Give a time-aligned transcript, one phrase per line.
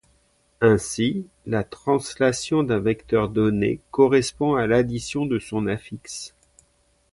[0.61, 6.33] Ainsi, la translation d'un vecteur donné correspond à l'addition de son affixe.